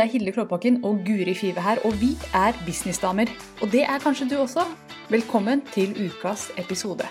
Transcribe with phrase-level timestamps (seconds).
[0.00, 3.26] Det er Hilde Klåbakken og Guri Five her, og vi er businessdamer.
[3.62, 4.60] Og det er kanskje du også.
[5.10, 7.04] Velkommen til ukas episode.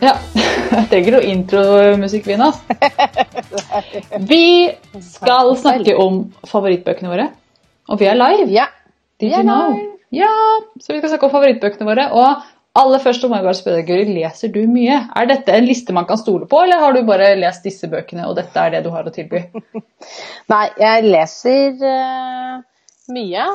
[0.00, 2.48] Ja, jeg trenger noe intromusikk, Vina.
[4.30, 4.70] Vi
[5.04, 7.26] skal snakke om favorittbøkene våre.
[7.90, 8.46] Og vi er live.
[8.54, 8.68] Ja.
[9.20, 9.82] Vi er live.
[10.14, 10.30] Ja,
[10.80, 12.06] så vi skal snakke om favorittbøkene våre.
[12.16, 15.02] Og aller først må jeg bare spørre Guri, leser du mye?
[15.18, 18.28] Er dette en liste man kan stole på, eller har du bare lest disse bøkene,
[18.30, 19.42] og dette er det du har å tilby?
[20.52, 22.62] Nei, jeg leser uh,
[23.12, 23.50] mye.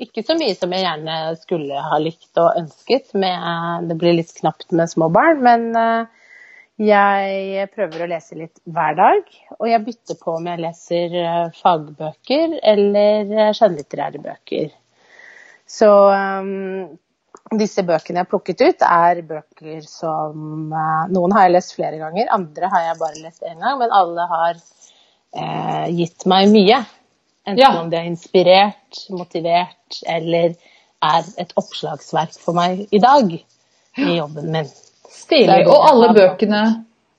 [0.00, 3.12] Ikke så mye som jeg gjerne skulle ha likt og ønsket.
[3.18, 5.42] Med, det blir litt knapt med små barn.
[5.44, 6.20] Men eh,
[6.80, 9.34] jeg prøver å lese litt hver dag.
[9.58, 14.70] Og jeg bytter på om jeg leser eh, fagbøker eller eh, skjønnlitterære bøker.
[15.70, 16.88] Så um,
[17.60, 22.00] disse bøkene jeg har plukket ut, er bøker som uh, Noen har jeg lest flere
[22.00, 23.76] ganger, andre har jeg bare lest én gang.
[23.78, 26.80] Men alle har uh, gitt meg mye.
[27.50, 27.70] Enten Ja.
[27.80, 30.54] om det er inspirert, motivert eller
[31.02, 33.32] er et oppslagsverk for meg i dag
[33.98, 34.68] i jobben min.
[35.10, 35.66] Stilig.
[35.66, 36.60] Og alle bøkene,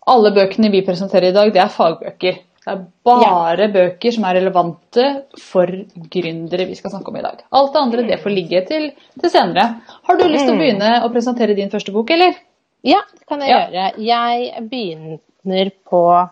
[0.07, 2.39] alle bøkene vi presenterer i dag, det er fagbøker.
[2.61, 5.05] Det er bare bøker som er relevante
[5.41, 5.65] for
[6.13, 7.39] gründere vi skal snakke om i dag.
[7.57, 9.81] Alt det andre det får ligge til, til senere.
[10.07, 10.61] Har du lyst til å Mm.
[10.61, 12.35] begynne å presentere din første bok, eller?
[12.83, 13.67] Ja, det kan jeg Ja.
[13.67, 13.97] gjøre.
[13.97, 16.29] Jeg begynner på,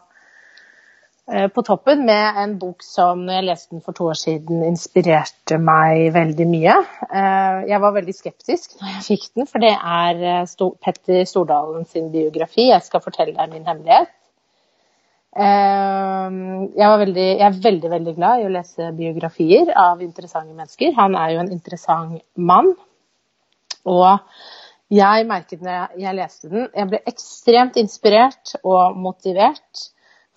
[1.54, 5.60] på toppen med en bok som når jeg leste den for to år siden, inspirerte
[5.62, 6.78] meg veldig mye.
[7.06, 11.86] Eh, Jeg var veldig skeptisk når jeg fikk den, for det er eh, Petter Stordalen
[11.86, 12.70] sin biografi.
[12.72, 14.10] Jeg skal fortelle deg min hemmelighet.
[15.38, 16.40] Eh,
[16.80, 20.96] Jeg, veldig, jeg er veldig, veldig glad i å lese biografier av interessante mennesker.
[20.98, 22.74] Han er jo en interessant mann.
[23.86, 24.18] Og
[24.90, 29.90] jeg merket når jeg leste den, jeg ble ekstremt inspirert og motivert.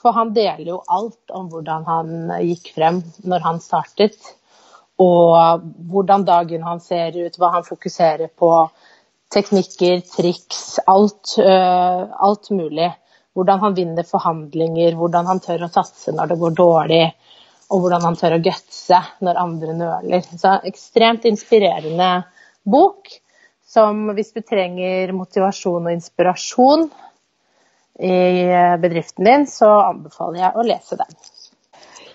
[0.03, 4.17] For han deler jo alt om hvordan han gikk frem når han startet.
[5.03, 8.51] Og hvordan dagen han ser ut, hva han fokuserer på.
[9.33, 12.91] Teknikker, triks, alt, uh, alt mulig.
[13.33, 17.05] Hvordan han vinner forhandlinger, hvordan han tør å satse når det går dårlig.
[17.73, 20.27] Og hvordan han tør å gutse når andre nøler.
[20.37, 22.11] Så ekstremt inspirerende
[22.69, 23.09] bok
[23.73, 26.91] som hvis du trenger motivasjon og inspirasjon
[28.01, 28.17] i
[28.83, 31.17] bedriften din, så anbefaler jeg å lese den.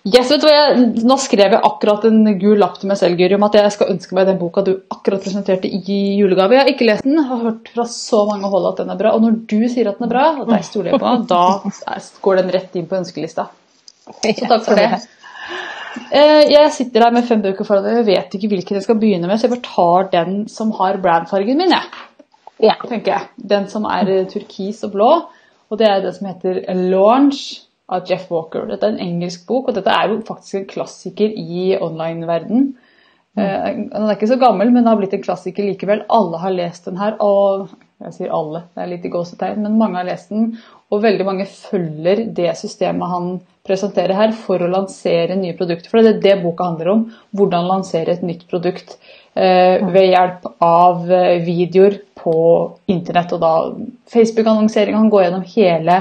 [0.07, 0.53] Yes, vet du hva?
[0.55, 3.73] Jeg, nå skrev jeg akkurat en gul lapp til meg selv Guri, om at jeg
[3.75, 6.55] skal ønske meg den boka du akkurat presenterte i julegave.
[6.55, 8.99] Jeg har ikke lest den, jeg har hørt fra så mange hold at den er
[9.01, 9.11] bra.
[9.17, 11.43] Og når du sier at den er bra, og deg stoler jeg på, da
[12.23, 13.49] går den rett inn på ønskelista.
[14.07, 14.89] Så takk for det.
[16.13, 18.99] Eh, Jeg sitter der med fem bøker foran meg, jeg vet ikke hvilken jeg skal
[19.01, 22.05] begynne med, så jeg bare tar den som har brandfargen min, jeg.
[22.63, 22.77] Ja.
[22.87, 23.27] tenker jeg.
[23.55, 25.09] Den som er eh, turkis og blå,
[25.69, 26.61] og det er det som heter
[26.91, 28.67] Launch av Jeff Walker.
[28.69, 32.69] Dette er en engelsk bok, og dette er jo faktisk en klassiker i online-verden.
[33.37, 33.83] Mm.
[33.91, 36.01] Den er ikke så gammel, men den har blitt en klassiker likevel.
[36.13, 37.69] Alle har lest den her, og
[38.03, 40.51] jeg sier alle, det er litt i gåsetegn, men mange har lest den.
[40.93, 43.29] Og veldig mange følger det systemet han
[43.67, 45.91] presenterer her for å lansere nye produkter.
[45.91, 47.05] For det er det boka handler om.
[47.35, 48.95] Hvordan lansere et nytt produkt
[49.35, 52.37] eh, ved hjelp av eh, videoer på
[52.91, 53.33] internett.
[53.35, 53.53] Og da
[54.11, 54.97] Facebook-annonsering.
[54.97, 55.97] Han går gjennom hele,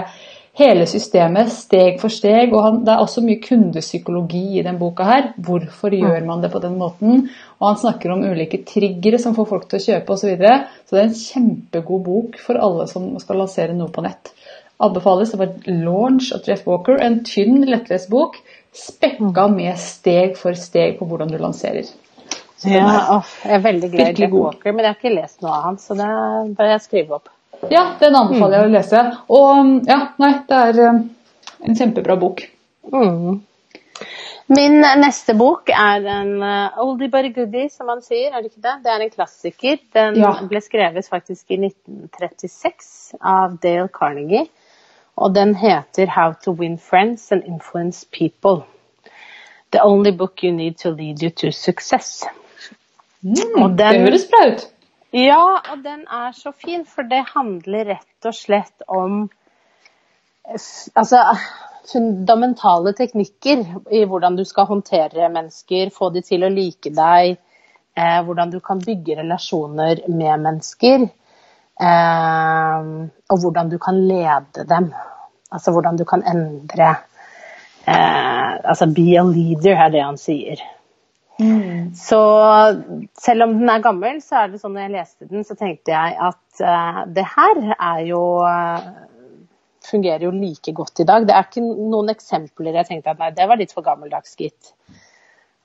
[0.59, 2.55] hele systemet steg for steg.
[2.55, 5.31] Og han, det er også mye kundepsykologi i den boka her.
[5.47, 7.29] Hvorfor gjør man det på den måten?
[7.61, 10.27] Og han snakker om ulike triggere som får folk til å kjøpe osv.
[10.27, 10.61] Så, videre.
[10.85, 14.35] så det er en kjempegod bok for alle som skal lansere noe på nett.
[14.83, 15.31] Anbefales.
[15.33, 16.99] Det var 'Launch' av Jeff Walker.
[17.01, 18.37] En tynn, lettlest bok
[18.77, 21.89] spekka med steg for steg på hvordan du lanserer.
[22.65, 24.41] Ja, åh, jeg er veldig glad i Jack god.
[24.45, 26.07] Walker, men jeg har ikke lest noe av han, så det
[26.57, 27.29] bør jeg skrive opp.
[27.73, 29.03] Ja, den anbefaler jeg å lese.
[29.33, 31.03] Og ja, nei, det er eh,
[31.69, 32.43] en kjempebra bok.
[32.93, 33.43] Mm.
[34.57, 38.31] Min neste bok er en uh, oldie but goodie, som man sier.
[38.31, 38.75] er Det ikke det?
[38.85, 39.79] Det er en klassiker.
[39.97, 40.33] Den Ja.
[40.47, 44.47] ble skrevet faktisk i 1936 av Dale Carnegie.
[45.17, 48.65] Og den heter How to Win Friends and Influence People.
[49.73, 52.23] The only book you need to lead you to success.
[53.63, 54.67] Og Det den- høres bra ut.
[55.13, 55.41] Ja,
[55.73, 59.31] og den er så fin, for det handler rett og slett om
[60.97, 61.23] altså,
[61.93, 63.63] fundamentale teknikker
[63.95, 67.37] i hvordan du skal håndtere mennesker, få de til å like deg,
[67.97, 71.09] eh, hvordan du kan bygge relasjoner med mennesker,
[71.81, 72.87] eh,
[73.31, 74.93] og hvordan du kan lede dem.
[75.53, 76.97] Altså hvordan du kan endre
[77.87, 78.33] eh,
[78.67, 80.59] Altså be a leader, er det han sier.
[81.37, 81.91] Mm.
[81.97, 82.21] Så
[83.21, 85.93] selv om den er gammel, så er det sånn når jeg leste den, så tenkte
[85.93, 88.87] jeg at uh, det her er jo uh,
[89.87, 91.27] fungerer jo like godt i dag.
[91.27, 94.73] Det er ikke noen eksempler jeg tenkte at nei, det var litt for gammeldags, gitt.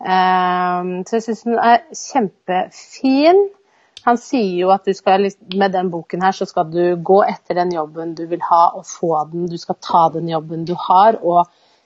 [0.01, 3.41] Um, så jeg syns den er kjempefin.
[4.07, 7.73] Han sier jo at skal, med den boken her så skal du gå etter den
[7.75, 9.45] jobben du vil ha og få den.
[9.50, 11.44] Du skal ta den jobben du har og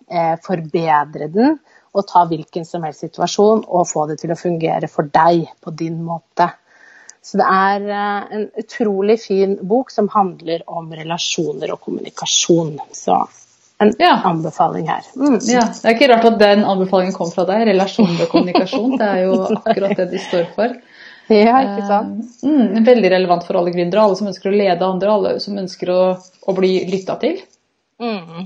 [0.08, 1.58] eh, forbedre den.
[1.96, 5.74] Og ta hvilken som helst situasjon og få det til å fungere for deg på
[5.80, 6.50] din måte.
[7.26, 12.76] Så det er eh, en utrolig fin bok som handler om relasjoner og kommunikasjon.
[12.94, 13.24] Så
[13.82, 14.20] en ja.
[14.24, 15.08] anbefaling her.
[15.16, 15.40] Mm.
[15.50, 17.66] Ja, Det er ikke rart at den anbefalingen kom fra deg.
[17.72, 18.94] Relasjoner og kommunikasjon.
[19.00, 20.78] Det er jo akkurat det de står for.
[21.34, 22.22] Ja, ikke sant?
[22.44, 25.58] Eh, mm, veldig relevant for alle gründere, alle som ønsker å lede andre, alle som
[25.58, 27.42] ønsker å, å bli lytta til.
[28.02, 28.46] Mm.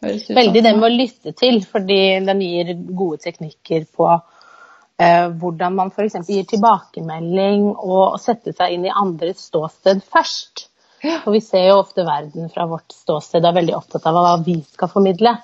[0.00, 5.90] Veldig det med å lytte til, fordi den gir gode teknikker på eh, hvordan man
[5.90, 6.20] f.eks.
[6.28, 10.68] gir tilbakemelding og setter seg inn i andres ståsted først.
[11.02, 14.36] For vi ser jo ofte verden fra vårt ståsted og er veldig opptatt av hva
[14.42, 15.36] vi skal formidle.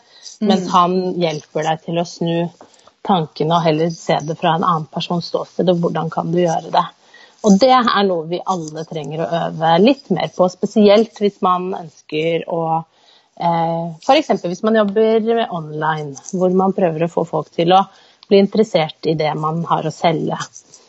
[0.42, 0.72] Mens mm.
[0.72, 2.34] han hjelper deg til å snu
[3.04, 6.72] tankene og heller se det fra en annen persons ståsted, og hvordan kan du gjøre
[6.74, 6.84] det.
[7.44, 11.68] Og det er noe vi alle trenger å øve litt mer på, spesielt hvis man
[11.76, 12.62] ønsker å
[13.34, 14.30] F.eks.
[14.44, 17.82] hvis man jobber online, hvor man prøver å få folk til å
[18.28, 20.38] bli interessert i det man har å selge.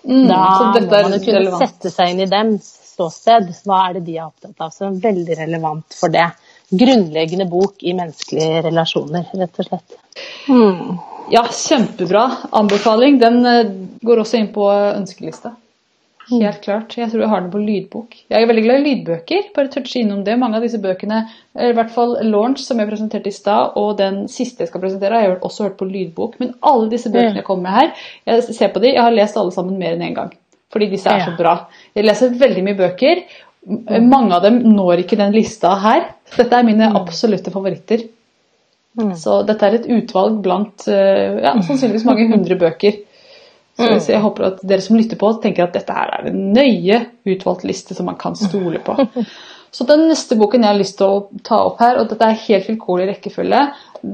[0.05, 1.63] Mm, da må man jo kunne relevant.
[1.63, 3.49] sette seg inn i dems ståsted.
[3.65, 4.71] Hva er det de er opptatt av?
[4.75, 6.29] Så veldig relevant for det.
[6.69, 9.99] Grunnleggende bok i menneskelige relasjoner, rett og slett.
[10.49, 10.95] Mm.
[11.33, 13.19] Ja, kjempebra anbefaling.
[13.21, 13.73] Den eh,
[14.05, 15.55] går også inn på ønskeliste.
[16.29, 16.95] Helt klart.
[16.97, 18.15] Jeg tror jeg har den på lydbok.
[18.33, 19.49] Jeg er veldig glad i lydbøker.
[19.53, 20.37] Bare touche innom det.
[20.41, 21.19] Mange av disse bøkene,
[21.53, 25.19] i hvert fall Launch, som jeg presenterte i stad, og den siste jeg skal presentere,
[25.19, 26.39] har jeg også hørt på lydbok.
[26.41, 29.37] Men alle disse bøkene jeg kommer med her, jeg ser på de, jeg har lest
[29.37, 30.33] alle sammen mer enn én en gang.
[30.73, 31.55] Fordi disse er så bra.
[31.95, 33.21] Jeg leser veldig mye bøker.
[34.01, 36.09] Mange av dem når ikke den lista her.
[36.33, 38.07] Dette er mine absolutte favoritter.
[38.97, 39.13] Mm.
[39.19, 43.01] Så dette er et utvalg blant eh, ja, sannsynligvis mange hundre bøker.
[43.75, 43.99] Så, mm.
[43.99, 47.01] så, jeg håper at dere som lytter på, tenker at dette her er en nøye
[47.27, 48.95] utvalgt liste som man kan stole på.
[49.75, 52.43] Så den neste boken jeg har lyst til å ta opp her, og dette er
[52.45, 53.63] helt vilkårlig rekkefølge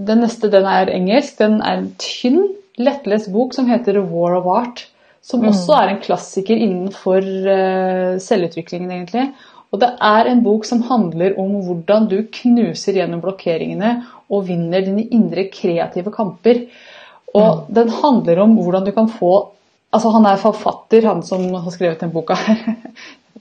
[0.09, 1.35] Den neste den er engelsk.
[1.37, 2.47] Den er en tynn,
[2.81, 4.87] lettlest bok som heter War of Art.
[5.21, 5.51] Som mm.
[5.51, 9.27] også er en klassiker innenfor uh, selvutviklingen, egentlig.
[9.69, 13.93] Og det er en bok som handler om hvordan du knuser gjennom blokkeringene
[14.31, 16.65] og vinner dine indre kreative kamper.
[17.37, 17.65] Og mm.
[17.79, 19.33] den handler om hvordan du kan få
[19.91, 22.37] Altså, han er forfatter, han som har skrevet den boka.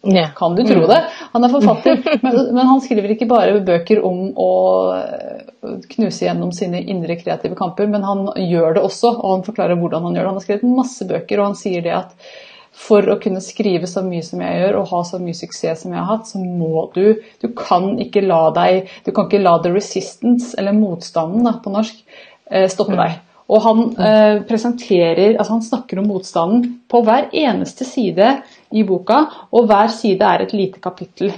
[0.02, 0.32] Yeah.
[0.36, 0.88] Kan du tro mm.
[0.90, 0.96] det?
[1.30, 4.50] Han er forfatter, men, men, han skriver ikke bare bøker om å
[4.96, 9.78] eh, knuse gjennom sine indre kreative kamper, men han gjør det også, og han forklarer
[9.78, 10.32] hvordan han gjør det.
[10.32, 12.34] Han har skrevet masse bøker, og han sier det at
[12.80, 15.94] for å kunne skrive så mye som jeg gjør og ha så mye suksess som
[15.94, 19.58] jeg har hatt, så må du Du kan ikke la deg Du kan ikke la
[19.62, 22.02] the resistance, eller motstanden da, på norsk,
[22.50, 23.20] eh, stoppe deg.
[23.50, 28.32] Og han eh, presenterer Altså han snakker om motstanden på hver eneste side
[28.70, 31.32] i boka, og hver side er et lite kapittel.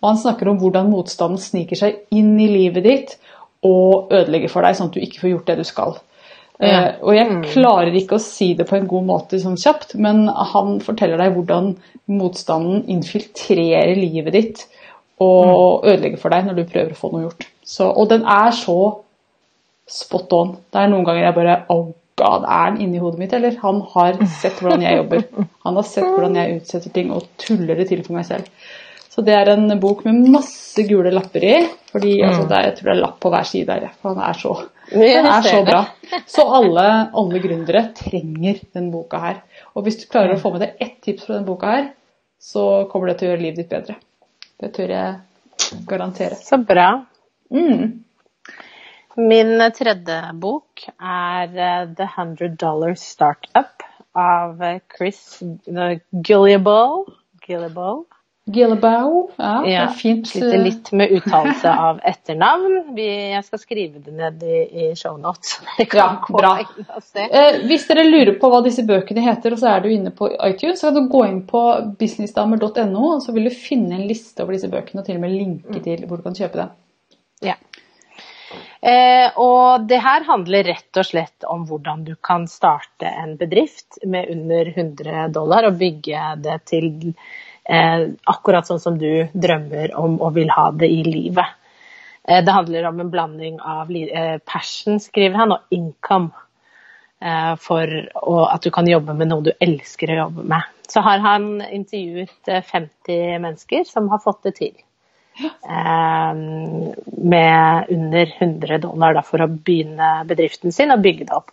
[0.00, 3.16] Og han snakker om hvordan motstanden sniker seg inn i livet ditt
[3.66, 5.96] og ødelegger for deg, sånn at du ikke får gjort det du skal.
[6.58, 7.42] Uh, og jeg mm.
[7.52, 11.36] klarer ikke å si det på en god måte sånn kjapt, men han forteller deg
[11.36, 11.68] hvordan
[12.10, 14.64] motstanden infiltrerer livet ditt
[15.22, 15.90] og mm.
[15.92, 17.46] ødelegger for deg når du prøver å få noe gjort.
[17.62, 18.78] Så, og den er så
[19.90, 20.52] spot on.
[20.72, 23.56] Det er noen ganger jeg bare Oh god, er den inni hodet mitt, eller?
[23.62, 25.24] Han har sett hvordan jeg jobber.
[25.66, 28.48] Han har sett hvordan jeg utsetter ting og tuller det til for meg selv.
[29.18, 31.54] Så det er en bok med masse gule lapper i.
[31.90, 32.52] fordi altså, mm.
[32.52, 33.94] er, Jeg tror det er lapp på hver side der.
[33.98, 34.52] For han er så,
[34.92, 35.80] den er så bra.
[36.26, 36.84] Så alle,
[37.18, 39.40] alle gründere trenger den boka her.
[39.74, 41.88] Og hvis du klarer å få med deg ett tips fra den boka her,
[42.38, 43.98] så kommer det til å gjøre livet ditt bedre.
[44.58, 46.38] Det tør jeg garantere.
[46.38, 46.88] Så bra.
[47.50, 48.04] Mm.
[49.18, 53.82] Min tredje bok er eh, The Hundred Dollar Startup
[54.18, 54.62] av
[54.94, 57.04] Chris Gilliable.
[57.46, 58.06] Gilliable.
[58.48, 59.30] Gillebau.
[59.36, 60.28] Ja, ja, fint.
[60.28, 60.62] Sliter eh.
[60.64, 62.96] litt med uttalelse av etternavn.
[62.96, 65.58] jeg skal skrive det ned i, i shownotes.
[65.92, 66.54] Ja, bra.
[67.14, 70.30] Eh, hvis dere lurer på hva disse bøkene heter, og så er du inne på
[70.32, 71.62] iTunes, så kan du gå inn på
[72.00, 75.36] businessdamer.no, og så vil du finne en liste over disse bøkene, og til og med
[75.36, 75.82] linke mm.
[75.84, 76.76] til hvor du kan kjøpe dem.
[77.44, 77.58] Ja.
[78.80, 84.00] Eh, og det her handler rett og slett om hvordan du kan starte en bedrift
[84.06, 86.90] med under 100 dollar og bygge det til
[87.68, 91.50] Eh, akkurat sånn som du drømmer om og vil ha det i livet.
[92.24, 96.30] Eh, det handler om en blanding av eh, passion, skriver han, og income.
[97.20, 100.64] eh, for å, at du kan jobbe med noe du elsker å jobbe med.
[100.88, 104.76] Så har han intervjuet 50 mennesker som har fått det til.
[105.44, 106.34] Eh,
[107.18, 111.52] med under 100 dollar da, for å begynne bedriften sin og bygge det opp.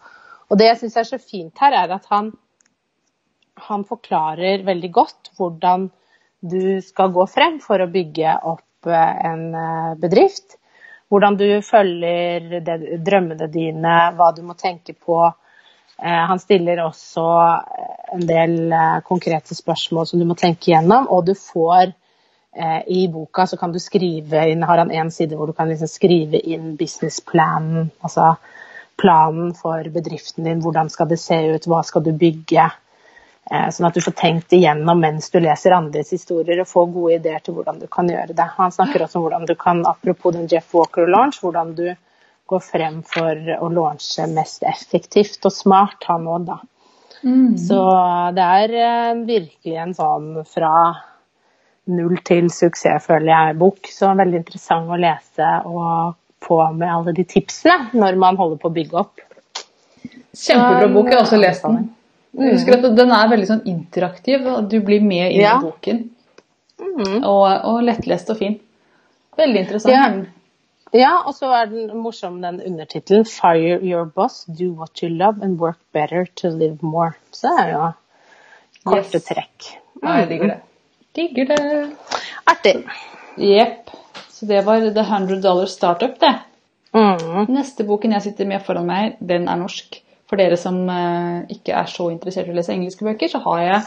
[0.49, 2.31] Og det jeg syns er så fint her, er at han,
[3.69, 5.89] han forklarer veldig godt hvordan
[6.45, 9.47] du skal gå frem for å bygge opp en
[9.97, 10.59] bedrift
[11.09, 15.19] hvordan du følger det, drømmene dine, hva du må tenke på.
[16.01, 17.25] Eh, han stiller også
[18.15, 21.95] en del eh, konkrete spørsmål som du må tenke gjennom, og du får eh,
[22.87, 25.89] i boka så kan du skrive inn, har han en side hvor du kan liksom
[25.91, 28.37] skrive inn businessplanen, altså
[28.95, 32.69] planen for bedriften din, hvordan skal det se ut, hva skal du bygge.
[33.51, 37.17] Eh, sånn at du får tenkt igjennom mens du leser andres historier og får gode
[37.19, 38.47] ideer til hvordan du kan gjøre det.
[38.57, 41.89] Han snakker også om hvordan du kan, apropos den Jeff Walker-launch, hvordan du
[42.49, 46.57] går frem for å launche mest effektivt og smart, han òg, da.
[47.25, 47.55] Mm.
[47.57, 47.81] Så
[48.37, 50.73] det er eh, virkelig en sånn fra
[51.91, 53.89] null til suksess, føler jeg, bok.
[53.91, 56.15] Så veldig interessant å lese og
[56.45, 59.21] få med alle de tipsene når man holder på å bygge opp.
[60.35, 61.89] Kjempebra bok, jeg har også lest den.
[62.35, 64.47] Jeg husker at Den er veldig sånn interaktiv.
[64.69, 65.55] Du blir med inn ja.
[65.55, 66.01] i boken.
[66.81, 67.21] Mm.
[67.23, 68.57] Og, og, lettlest og fin.
[69.39, 69.95] Veldig interessant.
[69.95, 75.09] Ja, ja og så er den morsom den undertittelen 'Fire your boss, do what you
[75.09, 77.15] love and work better to live more'.
[77.31, 77.89] Så det er jo
[78.83, 79.27] korte yes.
[79.31, 79.71] trekk.
[79.95, 80.07] Mm.
[80.07, 80.59] Ja, jeg digger det.
[81.15, 81.59] Digger det.
[82.51, 82.75] Artig.
[83.39, 83.93] Jepp.
[84.35, 86.33] Så det var The 100 Dollar Startup, det.
[86.95, 87.47] Mm.
[87.51, 90.01] Neste boken jeg sitter med foran meg, den er norsk.
[90.25, 93.61] For dere som uh, ikke er så interessert i å lese engelske bøker, så har
[93.61, 93.81] jeg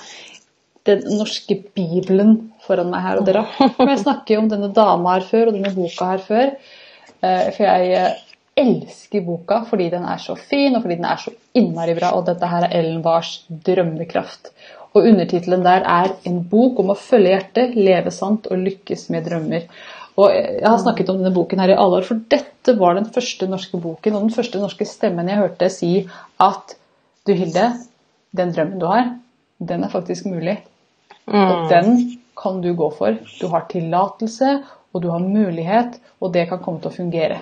[0.89, 3.21] den norske bibelen foran meg her.
[3.21, 6.55] Og dere har jeg snakket om denne dama her før, og denne boka her før.
[7.19, 8.25] Uh, for jeg eh,
[8.59, 12.13] elsker boka fordi den er så fin, og fordi den er så innmari bra.
[12.17, 14.53] Og dette her er Ellen Wars drømmekraft.
[14.99, 19.27] Og undertittelen der er 'En bok om å følge hjertet, leve sant og lykkes med
[19.27, 19.69] drømmer'.
[20.19, 23.07] Og Jeg har snakket om denne boken her i alle år, for dette var den
[23.07, 26.09] første norske boken og den første norske stemmen jeg hørte si
[26.41, 26.75] at
[27.27, 27.69] du Hilde,
[28.35, 29.13] den drømmen du har,
[29.61, 30.59] den er faktisk mulig.
[31.27, 31.45] Mm.
[31.45, 33.15] Og den kan du gå for.
[33.41, 37.41] Du har tillatelse, og du har mulighet, og det kan komme til å fungere.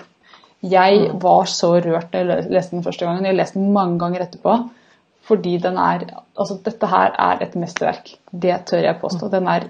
[0.61, 1.19] Jeg mm.
[1.21, 3.25] var så rørt da jeg leste den første gangen.
[3.25, 4.57] Jeg har lest den mange ganger etterpå.
[5.27, 6.07] Fordi den er
[6.37, 8.11] Altså, dette her er et mesterverk.
[8.31, 9.29] Det tør jeg påstå.
[9.33, 9.63] Den er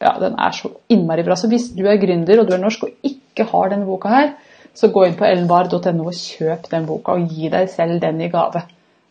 [0.00, 1.36] ja, den er så innmari bra.
[1.36, 4.32] Så hvis du er gründer og du er norsk og ikke har denne boka her,
[4.76, 8.28] så gå inn på ellenbar.no og kjøp den boka og gi deg selv den i
[8.32, 8.62] gave.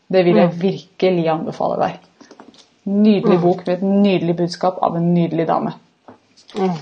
[0.08, 0.60] Det vil jeg mm.
[0.62, 1.96] virkelig anbefale deg.
[2.86, 3.42] Nydelig mm.
[3.42, 5.74] bok med et nydelig budskap av en nydelig dame.
[6.54, 6.78] Mm.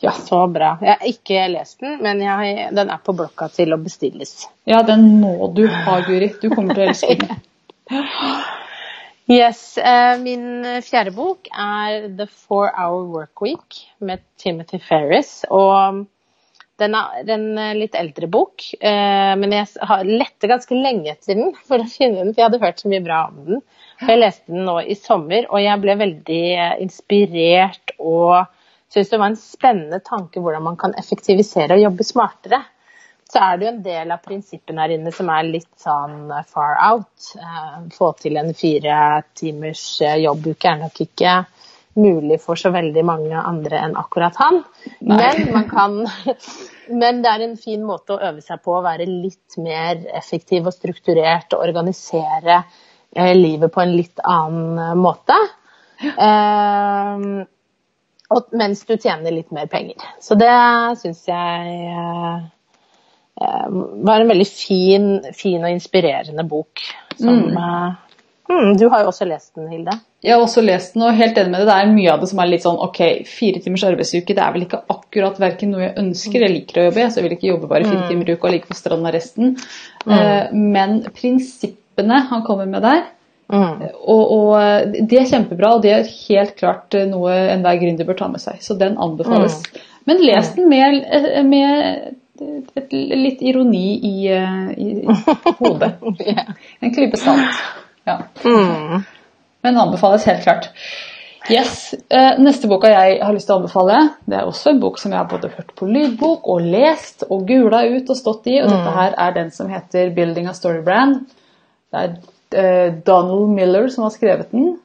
[0.00, 0.76] Ja, så bra.
[0.82, 4.44] Jeg har ikke lest den, men jeg, den er på blokka til å bestilles.
[4.68, 6.30] Ja, den må du ha, Guri.
[6.38, 7.42] Du kommer til å elske den.
[9.28, 15.42] Yes, eh, Min fjerde bok er The Four Hour Work Week med Timothy Ferris.
[15.52, 16.06] Og
[16.80, 21.84] den er en litt eldre bok, eh, men jeg lette ganske lenge etter den for
[21.84, 23.60] å finne den, for jeg hadde hørt så mye bra om den.
[24.00, 26.42] Jeg leste den nå i sommer, og jeg ble veldig
[26.86, 28.46] inspirert og
[28.88, 32.62] syntes det var en spennende tanke hvordan man kan effektivisere og jobbe smartere
[33.28, 36.44] så er det jo en del av prinsippene her inne som er litt sånn eh,
[36.48, 37.30] far out.
[37.36, 41.34] Eh, få til en fire timers eh, jobbuke er nok ikke
[41.98, 44.62] mulig for så veldig mange andre enn akkurat han.
[45.02, 45.98] Men, kan,
[47.02, 50.70] men det er en fin måte å øve seg på å være litt mer effektiv
[50.70, 52.62] og strukturert og organisere
[53.34, 55.36] livet på en litt annen måte.
[58.52, 60.02] Mens du tjener litt mer penger.
[60.20, 60.52] Så det
[61.00, 62.48] syns jeg
[63.40, 63.66] Eh,
[64.04, 66.82] var en veldig fin, fin og inspirerende bok.
[67.16, 67.58] Som, mm.
[68.48, 69.94] Mm, du har jo også lest den, Hilde?
[70.24, 71.68] Jeg har også lest den, og helt enig med det.
[71.68, 74.56] Det er mye av det som er litt sånn ok, fire timers arbeidsuke, det er
[74.56, 76.46] vel ikke akkurat verken noe jeg ønsker.
[76.46, 78.08] Jeg liker å jobbe, så jeg vil ikke jobbe bare fire mm.
[78.10, 79.54] timer i uka og ligge på stranda resten.
[80.08, 83.06] Uh, men prinsippene han kommer med der,
[83.48, 83.84] Mm.
[84.04, 88.30] Og, og, Det er kjempebra, og det er helt klart noe enhver gründer bør ta
[88.32, 88.60] med seg.
[88.64, 89.60] Så den anbefales.
[89.64, 89.84] Mm.
[90.08, 91.02] Men les den med,
[91.48, 92.08] med
[92.76, 95.18] et, litt ironi i, eh, i, i
[95.60, 95.94] hodet.
[96.80, 97.62] En klype salt.
[98.08, 98.22] Ja.
[98.44, 99.04] Mm.
[99.66, 100.70] Men anbefales helt klart.
[101.48, 101.94] Yes.
[102.12, 105.12] Eh, neste boka jeg har lyst til å anbefale, det er også en bok som
[105.14, 108.58] jeg har både hørt på lydbok og lest og gula ut og stått i.
[108.60, 108.98] og Dette mm.
[108.98, 111.24] her er den som heter 'Building a Story Brand'.
[111.88, 114.78] Det er eh, Donald Miller som har skrevet den.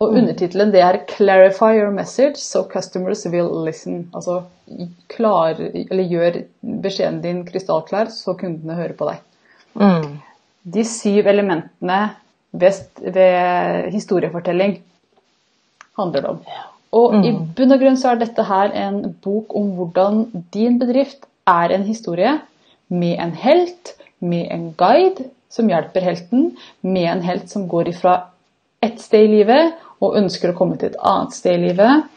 [0.00, 0.16] Og mm.
[0.20, 4.10] undertittelen det er 'Clarify your message so customers will listen'.
[4.14, 4.42] Altså
[5.08, 5.56] klar,
[5.90, 6.42] eller gjør
[6.82, 9.22] beskjeden din krystallklar så kundene hører på deg.
[9.76, 10.18] Mm.
[10.74, 12.10] de syv elementene
[12.52, 14.82] ved, historiefortelling
[15.98, 16.40] handler det om.
[16.92, 17.54] Og i Mm.
[17.56, 21.82] bunn og grunn så er dette her en bok om hvordan din bedrift er en
[21.82, 22.40] historie
[22.88, 28.18] med en helt, med en guide som hjelper helten, med en helt som går ifra
[28.84, 29.72] ett sted i livet
[30.04, 32.12] og ønsker å komme til et annet sted i livet.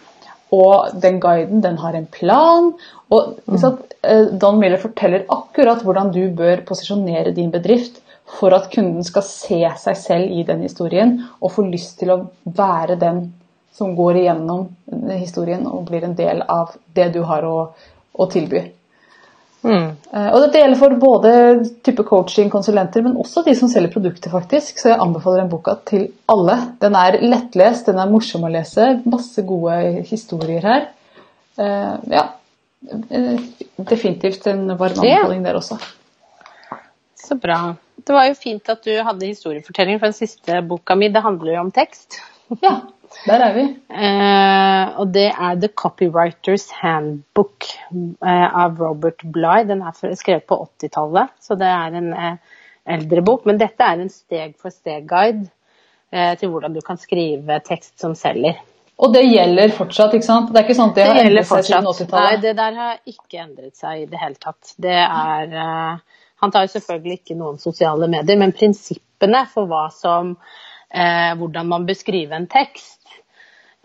[0.55, 2.71] Og den guiden den har en plan.
[3.13, 3.65] Og mm.
[4.01, 8.01] eh, Don Miller forteller akkurat hvordan du bør posisjonere din bedrift
[8.39, 12.23] for at kunden skal se seg selv i den historien og få lyst til å
[12.45, 13.23] være den
[13.73, 14.67] som går igjennom
[15.15, 17.71] historien og blir en del av det du har å,
[18.13, 18.65] å tilby.
[19.63, 19.89] Mm.
[20.13, 21.31] Eh, Og dette gjelder for både
[21.83, 24.79] type coaching-konsulenter, men også de som selger produkter, faktisk.
[24.79, 26.55] Så jeg anbefaler den boka til alle.
[26.79, 29.01] Den er lettlest, den er morsom å lese.
[29.05, 30.87] Masse gode historier her.
[31.59, 32.27] Eh, Ja.
[33.11, 33.39] eh,
[33.79, 35.77] Definitivt en varm anbefaling der også.
[37.15, 37.75] Så bra.
[38.05, 41.53] Det var jo fint at du hadde historiefortelling, for den siste boka mi det handler
[41.53, 42.21] jo om tekst.
[42.63, 42.79] Ja,
[43.25, 43.63] der er vi.
[43.89, 49.63] Eh, og det er The Copywriters Handbook eh, av Robert Bly.
[49.69, 52.35] Den er for- skrevet på 80-tallet, så det er en eh,
[52.95, 53.45] eldre bok.
[53.49, 55.47] Men dette er en steg-for-steg-guide
[56.13, 58.59] eh, til hvordan du kan skrive tekst som selger.
[58.99, 60.49] Og det gjelder fortsatt, ikke sant?
[60.51, 61.65] Det er ikke sånn at det, Det har gjelder fortsatt.
[61.65, 62.09] seg siden fortsatt.
[62.11, 62.41] Nei, 80-tallet.
[62.43, 64.73] det der har ikke endret seg i det hele tatt.
[64.77, 66.01] Det er
[66.39, 70.37] Han tar jo selvfølgelig ikke noen sosiale medier, men prinsippene for hva som
[70.93, 72.99] eh, Hvordan man beskriver en tekst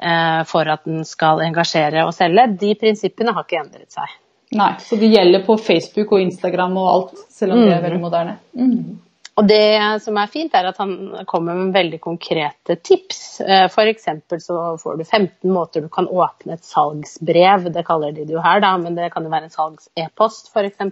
[0.02, 4.20] eh, for at den skal engasjere og selge, de prinsippene har ikke endret seg.
[4.54, 8.02] Nei, Så det gjelder på Facebook og Instagram og alt, selv om det er veldig
[8.02, 8.36] moderne.
[8.54, 9.00] Mm.
[9.34, 10.92] Og det som er fint, er at han
[11.26, 13.40] kommer med veldig konkrete tips.
[13.42, 13.72] F.eks.
[13.74, 17.66] For eksempel så får du 15 måter du kan åpne et salgsbrev.
[17.74, 20.86] Det kaller de det jo her, da, men det kan jo være en salgs-e-post, f.eks.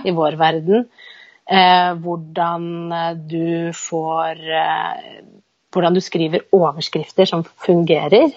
[0.00, 0.88] I vår verden.
[1.48, 5.20] Eh, Hvordan eh, du får eh,
[5.72, 8.32] Hvordan du skriver overskrifter som fungerer.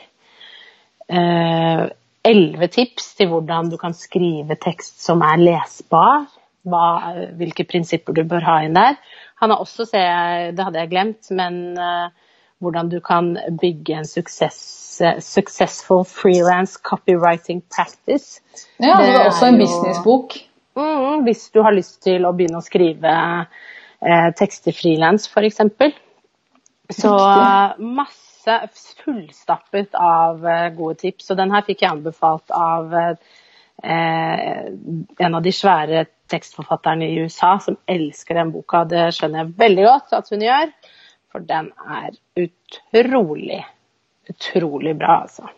[1.07, 1.83] Eh,
[2.23, 6.27] Elleve tips til hvordan du kan skrive tekst som er lesbar.
[6.61, 6.83] Hva,
[7.39, 8.99] hvilke prinsipper du bør ha inn der.
[9.41, 11.55] Han har også, jeg, det hadde jeg glemt, men
[12.61, 18.37] hvordan du kan bygge en success, successful freelance copywriting practice.
[18.77, 20.37] Ja, altså det er også en businessbok.
[20.77, 25.61] Mm, hvis du har lyst til å begynne å skrive eh, tekster frilans, f.eks.
[26.91, 28.57] Så eh, masse
[29.03, 31.31] fullstappet av eh, gode tips.
[31.31, 33.15] Og den her fikk jeg anbefalt av eh,
[33.83, 38.85] en av de svære tekstforfatterne i USA som elsker den boka.
[38.87, 40.71] Det skjønner jeg veldig godt at hun gjør,
[41.31, 43.61] for den er utrolig,
[44.31, 45.51] utrolig bra, altså.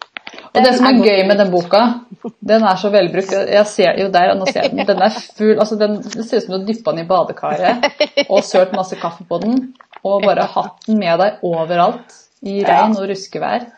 [0.53, 1.83] Og det som er gøy med den boka,
[2.51, 3.33] den er så velbrukt.
[3.33, 4.87] Jeg ser jo der, og nå ser jeg den.
[4.89, 8.27] Den er full, altså den, Det ser ut som du har dyppa den i badekaret
[8.27, 9.61] og sølt masse kaffe på den.
[10.03, 13.69] Og bare hatt den med deg overalt i regn og ruskevær.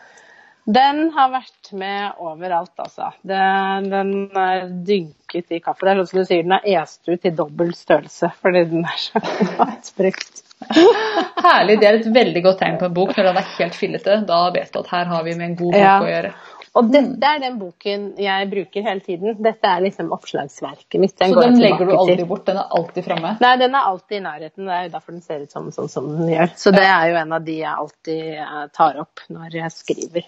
[0.66, 3.12] Den har vært med overalt, altså.
[3.22, 5.86] Den, den er dynket i kaffe.
[5.86, 8.82] Det er sånn som du sier, den er est ut i dobbel størrelse fordi den
[8.88, 9.22] er så
[9.60, 10.42] godt brukt.
[11.46, 11.78] Herlig.
[11.80, 14.20] Det er et veldig godt tegn på en bok når den er helt fillete.
[14.28, 15.96] Da vet du at her har vi med en god bok Ja.
[16.02, 16.34] å gjøre.
[16.76, 19.36] Og dette er den boken jeg bruker hele tiden.
[19.40, 21.14] Dette er liksom oppslagsverket mitt.
[21.16, 22.26] Den Så den legger du aldri til.
[22.28, 22.44] bort.
[22.44, 23.30] Den er alltid framme.
[23.40, 24.66] Nei, den er alltid i nærheten.
[24.68, 26.52] Det er jo derfor den ser ut som, sånn som den gjør.
[26.60, 30.26] Så det er jo en av de jeg alltid eh, tar opp når jeg skriver.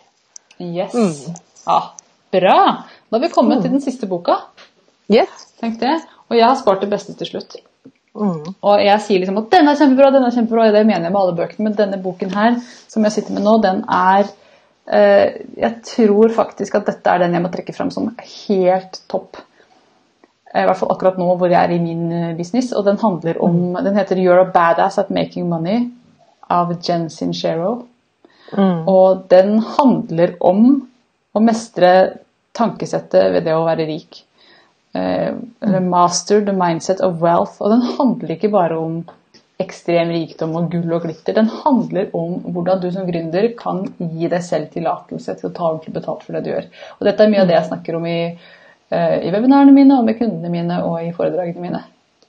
[0.59, 0.95] Yes.
[0.95, 1.37] Mm.
[1.67, 1.81] Ja,
[2.33, 2.57] bra.
[3.11, 4.38] Da har vi kommet til den siste boka.
[5.12, 5.53] Yes.
[5.61, 6.01] tenkte jeg.
[6.31, 7.59] Og jeg har spart det beste til slutt.
[8.18, 8.54] Mm.
[8.66, 11.14] Og jeg sier liksom at denne er kjempebra, denne er kjempebra, og det mener jeg
[11.14, 12.57] med alle bøkene, men denne boken her,
[12.90, 14.24] som jeg sitter med nå, den er
[14.90, 19.38] eh, Jeg tror faktisk at dette er den jeg må trekke fram som helt topp.
[20.54, 22.72] Eh, I hvert fall akkurat nå hvor jeg er i min eh, business.
[22.72, 25.90] Og den handler om Den heter 'You're a Badass at Making Money'
[26.48, 27.87] av Jen Sincero.
[28.52, 28.88] Mm.
[28.88, 30.88] Og den handler om
[31.37, 31.90] å mestre
[32.57, 34.24] tankesettet ved det å være rik.
[34.98, 37.61] Eh, eller master the mindset of wealth.
[37.62, 39.00] Og den handler ikke bare om
[39.58, 41.34] ekstrem rikdom og gull og glitter.
[41.34, 45.66] Den handler om hvordan du som gründer kan gi deg selv tillatelse til å ta
[45.72, 46.68] ordentlig betalt for det du gjør.
[46.98, 48.20] Og dette er mye av det jeg snakker om i,
[48.90, 51.82] eh, i webinarene mine og med kundene mine og i foredragene mine.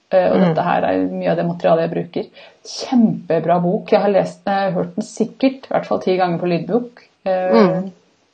[0.10, 2.46] Eh, og dette her er mye av det materialet jeg bruker.
[2.66, 3.94] Kjempebra bok.
[3.94, 7.06] Jeg har lest jeg har hørt den sikkert i hvert fall ti ganger på lydbok.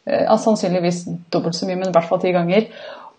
[0.06, 2.70] Eh, sannsynligvis dobbelt så mye, men i hvert fall ti ganger.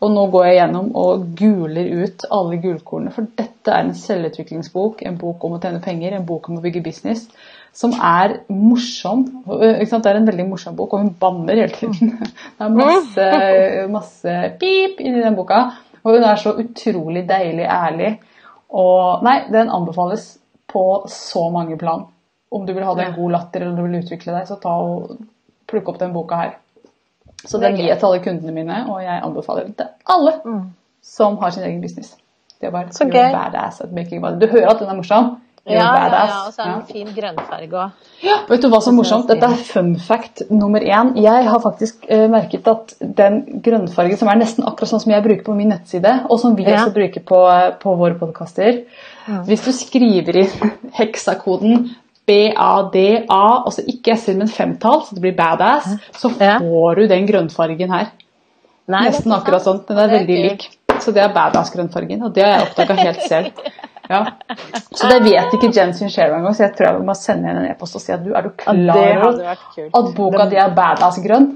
[0.05, 5.01] Og nå går jeg gjennom og guler ut alle gullkornene, for dette er en selvutviklingsbok,
[5.09, 7.25] en bok om å tjene penger, en bok om å bygge business,
[7.77, 9.25] som er morsom.
[9.49, 12.13] Det er en veldig morsom bok, og hun banner hele tiden.
[12.21, 13.29] Det er masse,
[13.93, 15.63] masse pip inni den boka,
[16.05, 18.17] og hun er så utrolig deilig ærlig.
[18.77, 20.45] Og nei, den anbefales på
[20.77, 22.07] på så mange plan.
[22.51, 24.59] Om du vil ha deg en god latter eller om du vil utvikle deg, så
[24.61, 25.17] ta og
[25.71, 26.55] plukk opp den boka her.
[27.45, 30.33] Så den gir jeg til alle kundene mine, og jeg anbefaler den til alle
[31.03, 32.17] som har sin egen business.
[32.61, 33.33] Det er bare Så gøy.
[33.33, 34.41] badass at making money.
[34.41, 35.37] Du hører at den er morsom.
[35.69, 36.93] Ja, ja, ja, og så er det Ja.
[36.93, 37.91] fin grønnfarge òg.
[38.49, 39.27] Vet du hva som er morsomt?
[39.29, 41.11] Dette er fun fact nummer én.
[41.21, 45.23] Jeg har faktisk uh, merket at den grønnfargen som er nesten akkurat sånn som jeg
[45.25, 46.85] bruker på min nettside, og som vi Ja.
[46.85, 47.41] også bruker på,
[47.81, 48.85] på våre podkaster
[49.27, 50.71] Hvis du skriver inn
[51.01, 51.91] heksakoden
[52.27, 53.05] BADA,
[53.67, 55.87] altså ikke S-er, men femtall, så det blir badass,
[56.19, 58.09] så får du den grønnfargen her.
[58.91, 59.81] Nei, Nesten akkurat sånn.
[59.89, 60.67] Den er veldig lik.
[61.03, 63.67] Så det er badass-grønnfargen, og det har jeg oppdaga helt selv.
[64.09, 64.21] Ja.
[64.95, 67.71] Så det vet ikke Jen Sincero engang, så jeg tror jeg må sende henne en
[67.73, 71.49] e-post og si at du er du klar over at boka di er badass-grønn?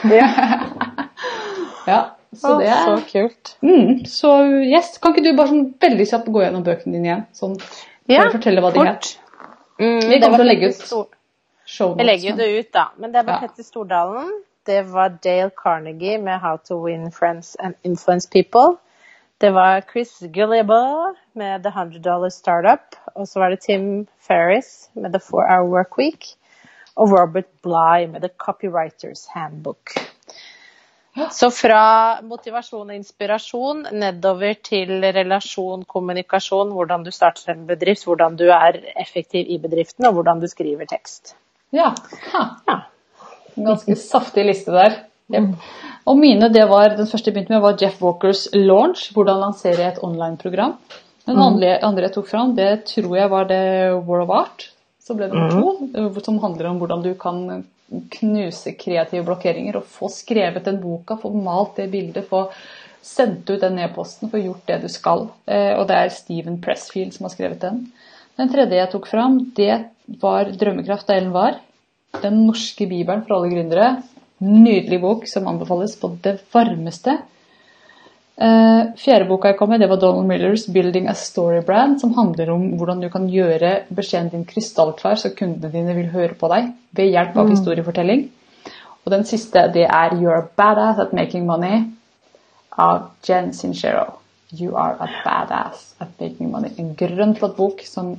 [1.88, 2.00] Ja,
[2.36, 3.56] så det er Så kult.
[3.62, 4.30] mm, Så
[4.68, 7.24] yes, kan ikke du bare sånn veldig kjapt gå gjennom bøkene dine igjen?
[7.34, 7.56] Sånn,
[8.10, 9.08] Ja, fortelle hva de het.
[9.80, 11.98] Mm, Vi kommer til å legge ut show notes.
[11.98, 12.84] Jeg legger jo det ut, da.
[12.98, 13.46] Men det var Ja.
[13.46, 14.30] Petter Stordalen.
[14.66, 18.76] Det var Dale Carnegie med 'How to Win Friends and Influence People'.
[19.40, 22.96] Det var Chris Gullible med 'The $100 Dollar Startup'.
[23.14, 26.36] Og så var det Tim Ferris med 'The Four Hour Work Week'.
[26.96, 29.96] Og Robert Bly med 'The Copywriters Handbook'.
[31.34, 38.36] Så fra motivasjon og inspirasjon nedover til relasjon, kommunikasjon, hvordan du starter en bedrift, hvordan
[38.38, 41.34] du er effektiv i bedriften, og hvordan du skriver tekst.
[41.74, 41.90] Ja.
[42.32, 42.78] Ja.
[43.56, 45.00] En ganske saftig liste der.
[45.30, 45.54] Yep.
[46.10, 49.10] Og mine, det var, Den første jeg begynte med, var Jeff Walkers launch.
[49.14, 50.74] Hvordan lansere et online-program.
[51.26, 53.62] Den andre, andre jeg tok fram, det tror jeg var det
[54.06, 54.70] War of Art.
[55.02, 59.80] Så ble det nummer to, eh, som handler om hvordan du kan knuse kreative blokkeringer
[59.80, 62.46] og få skrevet den boka, få malt det bildet, få
[63.02, 65.28] sendt ut den e-posten, få gjort det du skal.
[65.46, 67.86] Eh, Og det er Steven Pressfield som har skrevet den.
[68.38, 71.60] Den tredje jeg tok fram, det var 'Drømmekraft' av Ellen Wahr.
[72.22, 74.02] Den norske bibelen for alle gründere.
[74.40, 77.18] Nydelig bok som anbefales på det varmeste.
[78.40, 82.14] Eh, Fjerde boka jeg kom med, det var Donald Millers 'Building a Story Brand', som
[82.14, 86.48] handler om hvordan du kan gjøre beskjeden din krystallklar så kundene dine vil høre på
[86.48, 88.30] deg ved hjelp av historiefortelling.
[89.04, 91.84] Og den siste, det er 'You're a badass at making money'
[92.78, 94.20] av Jen Sincero.
[94.52, 96.70] You are a badass at making money.
[96.78, 98.16] En grønn, flott bok som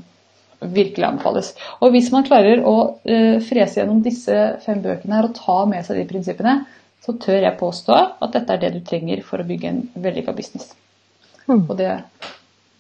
[0.62, 1.56] virkelig anbefales.
[1.80, 5.86] Og hvis man klarer å eh, frese gjennom disse fem bøkene her og ta med
[5.86, 6.66] seg de prinsippene,
[7.02, 10.36] så tør jeg påstå at dette er det du trenger for å bygge en vellykka
[10.38, 10.72] business.
[11.50, 11.90] Og det,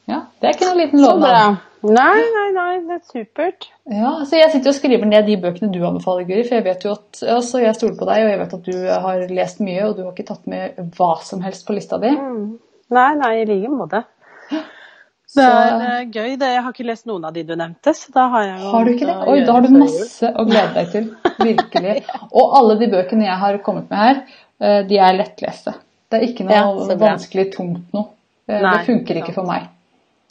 [0.10, 1.60] ja, det er ikke noen liten lovnad.
[1.82, 3.66] Nei, nei, nei, det er supert.
[3.90, 6.44] Ja, så Jeg sitter og skriver ned de bøkene du anbefaler, Guri.
[6.46, 8.76] For jeg vet jo at altså, jeg stoler på deg, og jeg vet at du
[9.08, 12.14] har lest mye, og du har ikke tatt med hva som helst på lista di.
[12.94, 14.04] Nei, nei, i like måte.
[15.36, 16.34] Det er eh, gøy.
[16.40, 18.72] Det, jeg har ikke lest noen av de du nevnte, så da har jeg jo
[18.74, 19.16] har du ikke det?
[19.32, 21.06] Oi, da har du masse å glede deg til.
[21.42, 21.94] Virkelig.
[22.36, 24.20] Og alle de bøkene jeg har kommet med her,
[24.60, 25.76] eh, de er lettleste.
[26.12, 28.10] Det er ikke noe Ja, vanskelig, tungt noe.
[28.50, 29.24] Eh, Nei, det funker sant.
[29.24, 29.70] ikke for meg.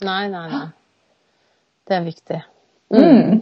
[0.05, 0.65] Nei, nei, nei.
[1.89, 2.41] Det er viktig.
[2.93, 3.39] Mm.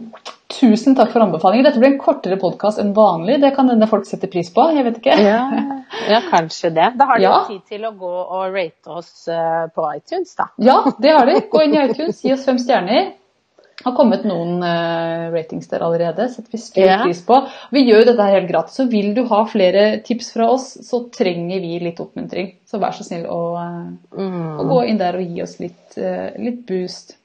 [0.50, 1.64] Tusen takk for anbefalingen.
[1.68, 3.38] Dette blir en kortere podkast enn vanlig.
[3.42, 4.64] Det kan hende folk setter pris på.
[4.74, 5.14] Jeg vet ikke.
[5.22, 5.44] Ja,
[6.12, 6.88] ja kanskje det.
[6.98, 7.36] Da har de Ja.
[7.46, 10.50] tid til å gå og rate oss eh, på iTunes, da.
[10.58, 11.38] Ja, det har de.
[11.50, 13.12] Gå inn i iTunes, gi oss fem stjerner.
[13.80, 17.38] Det har kommet noen eh, ratings der allerede, setter vi stor pris på.
[17.72, 20.66] Vi gjør jo dette her helt gratis, så vil du ha flere tips fra oss,
[20.84, 22.50] så trenger vi litt oppmuntring.
[22.68, 23.40] Så vær så snill å,
[24.18, 24.60] mm.
[24.60, 27.16] å gå inn der og gi oss litt, eh, litt boost.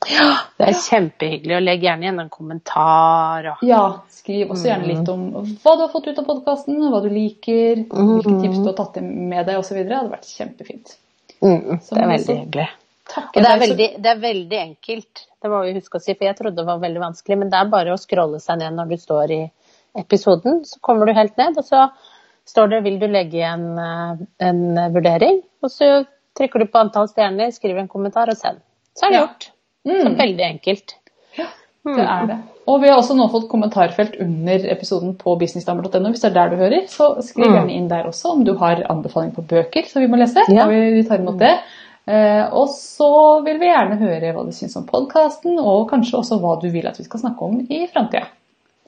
[0.00, 1.56] Det er kjempehyggelig.
[1.58, 3.48] og Legg gjerne igjen en kommentar.
[3.52, 3.64] Og...
[3.68, 3.82] Ja,
[4.14, 7.82] skriv også gjerne litt om hva du har fått ut av podkasten, hva du liker,
[7.90, 9.80] hvilke tips du har tatt med deg osv.
[9.82, 10.94] Det hadde vært kjempefint.
[11.40, 12.68] Mm, det er veldig hyggelig.
[13.10, 13.28] Takk.
[13.34, 15.24] Og det er, veldig, det er veldig enkelt.
[15.42, 17.38] Det må vi huske å si, for jeg trodde det var veldig vanskelig.
[17.40, 19.40] Men det er bare å scrolle seg ned når du står i
[20.00, 20.62] episoden.
[20.68, 21.88] Så kommer du helt ned, og så
[22.48, 24.62] står det 'Vil du legge igjen eh, en
[24.94, 26.04] vurdering?' Og så
[26.38, 28.62] trykker du på antall stjerner, skriver en kommentar og send.
[28.96, 29.26] Så er det Ja.
[29.26, 29.50] gjort.
[29.88, 30.96] Så veldig enkelt.
[31.80, 32.38] Det er det.
[32.68, 36.10] Og vi har også nå fått kommentarfelt under episoden på businessdamer.no.
[36.12, 38.82] Hvis det er der du hører, så skriv gjerne inn der også om du har
[38.92, 40.44] anbefaling på bøker som vi må lese.
[40.52, 40.68] Ja.
[40.70, 41.54] Vi, tar imot det.
[42.10, 43.10] Eh, og så
[43.46, 46.88] vil vi gjerne høre hva du syns om podkasten, og kanskje også hva du vil
[46.90, 48.28] at vi skal snakke om i framtida.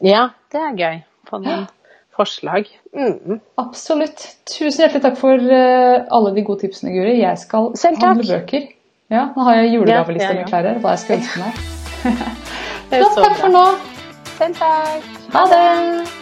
[0.05, 1.01] Ja, det er gøy.
[1.31, 1.67] Få noen
[2.13, 2.69] forslag.
[2.93, 3.41] Mm.
[3.61, 4.27] Absolutt.
[4.53, 7.17] Tusen hjertelig takk for eh, alle de gode tipsene, Guri.
[7.23, 7.73] Jeg skal
[8.05, 8.69] handle bøker.
[9.11, 10.49] Ja, Nå har jeg julegavelista Ja, ja, mi ja.
[10.49, 11.53] klar her, hva jeg skal ønske meg.
[12.93, 13.19] Flott.
[13.19, 13.67] takk for nå.
[14.39, 15.15] Selv takk.
[15.35, 16.22] Ha det!